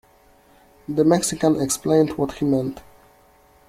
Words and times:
The 0.89 1.03
Mexican 1.05 1.61
explained 1.61 2.17
what 2.17 2.31
he 2.31 2.45
meant. 2.45 2.81